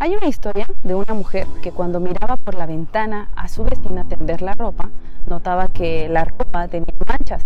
[0.00, 4.04] Hay una historia de una mujer que cuando miraba por la ventana a su vecina
[4.04, 4.90] tender la ropa,
[5.26, 7.42] notaba que la ropa tenía manchas.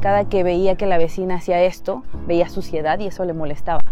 [0.00, 3.84] Cada que veía que la vecina hacía esto, veía suciedad y eso le molestaba.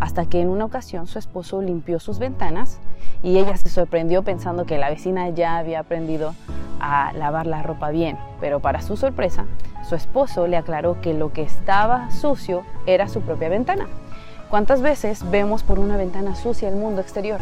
[0.00, 2.80] Hasta que en una ocasión su esposo limpió sus ventanas
[3.22, 6.34] y ella se sorprendió pensando que la vecina ya había aprendido
[6.80, 8.18] a lavar la ropa bien.
[8.40, 9.44] Pero para su sorpresa,
[9.88, 13.86] su esposo le aclaró que lo que estaba sucio era su propia ventana.
[14.52, 17.40] ¿Cuántas veces vemos por una ventana sucia el mundo exterior?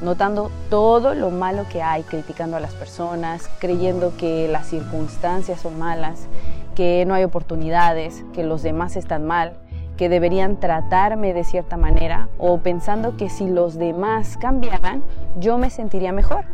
[0.00, 5.78] Notando todo lo malo que hay, criticando a las personas, creyendo que las circunstancias son
[5.78, 6.26] malas,
[6.74, 9.58] que no hay oportunidades, que los demás están mal,
[9.98, 15.02] que deberían tratarme de cierta manera o pensando que si los demás cambiaran,
[15.38, 16.46] yo me sentiría mejor.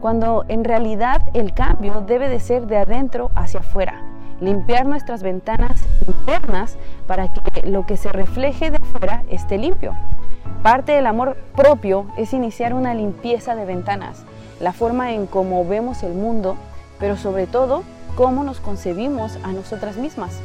[0.00, 4.02] Cuando en realidad el cambio debe de ser de adentro hacia afuera
[4.42, 9.94] limpiar nuestras ventanas internas para que lo que se refleje de afuera esté limpio.
[10.62, 14.24] Parte del amor propio es iniciar una limpieza de ventanas,
[14.60, 16.56] la forma en cómo vemos el mundo,
[16.98, 17.84] pero sobre todo
[18.16, 20.40] cómo nos concebimos a nosotras mismas.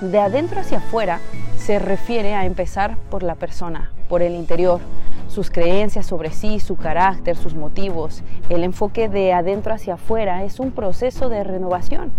[0.00, 1.20] De adentro hacia afuera
[1.56, 4.80] se refiere a empezar por la persona, por el interior,
[5.28, 8.22] sus creencias sobre sí, su carácter, sus motivos.
[8.48, 12.10] El enfoque de adentro hacia afuera es un proceso de renovación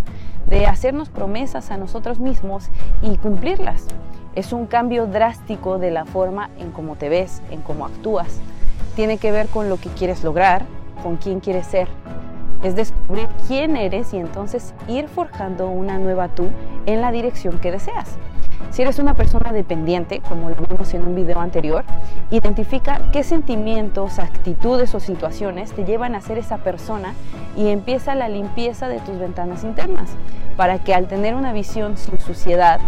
[0.48, 2.70] de hacernos promesas a nosotros mismos
[3.02, 3.86] y cumplirlas.
[4.36, 8.40] Es un cambio drástico de la forma en cómo te ves, en cómo actúas.
[8.96, 10.66] Tiene que ver con lo que quieres lograr,
[11.04, 11.88] con quién quieres ser.
[12.64, 16.48] Es descubrir quién eres y entonces ir forjando una nueva tú
[16.86, 18.18] en la dirección que deseas.
[18.70, 21.84] Si eres una persona dependiente, como lo vimos en un video anterior,
[22.30, 27.14] identifica qué sentimientos, actitudes o situaciones te llevan a ser esa persona
[27.58, 30.12] y empieza la limpieza de tus ventanas internas
[30.56, 32.80] para que al tener una visión sin suciedad,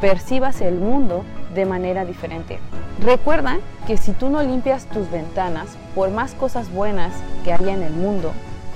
[0.00, 2.58] percibas el mundo de manera diferente.
[3.00, 7.12] Recuerda que si tú no limpias tus ventanas, por más cosas buenas
[7.44, 8.32] que haya en el mundo,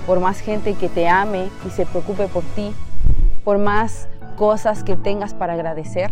[0.06, 2.72] por más gente que te ame y se preocupe por ti,
[3.44, 6.10] por más cosas que tengas para agradecer,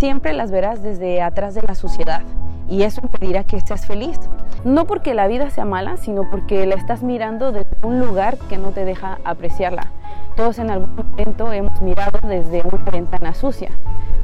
[0.00, 2.22] siempre las verás desde atrás de la suciedad
[2.70, 4.18] y eso impedirá que seas feliz.
[4.64, 8.56] No porque la vida sea mala, sino porque la estás mirando desde un lugar que
[8.56, 9.88] no te deja apreciarla.
[10.36, 13.70] Todos en algún momento hemos mirado desde una ventana sucia.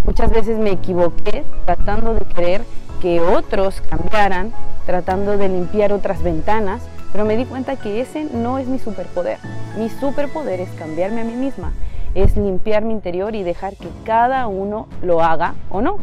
[0.05, 2.63] Muchas veces me equivoqué tratando de querer
[3.03, 4.53] que otros cambiaran,
[4.87, 6.81] tratando de limpiar otras ventanas,
[7.13, 9.39] pero me di cuenta que ese no es mi superpoder.
[9.77, 11.73] Mi superpoder es cambiarme a mí misma,
[12.15, 15.99] es limpiar mi interior y dejar que cada uno lo haga o no.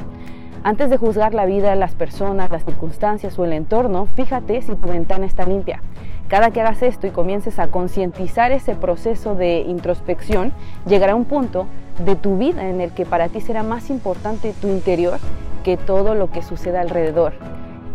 [0.65, 4.87] Antes de juzgar la vida, las personas, las circunstancias o el entorno, fíjate si tu
[4.87, 5.81] ventana está limpia.
[6.29, 10.53] Cada que hagas esto y comiences a concientizar ese proceso de introspección,
[10.85, 11.67] llegará un punto
[12.05, 15.19] de tu vida en el que para ti será más importante tu interior
[15.65, 17.33] que todo lo que suceda alrededor.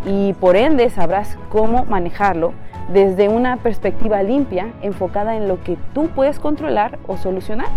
[0.07, 2.53] Y por ende sabrás cómo manejarlo
[2.93, 7.69] desde una perspectiva limpia, enfocada en lo que tú puedes controlar o solucionar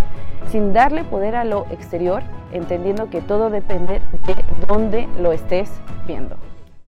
[0.49, 4.35] sin darle poder a lo exterior, entendiendo que todo depende de
[4.67, 5.71] dónde lo estés
[6.07, 6.37] viendo.